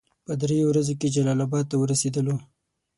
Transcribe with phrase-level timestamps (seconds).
[0.25, 2.35] په دریو ورځو کې جلال اباد ته ورسېدلو.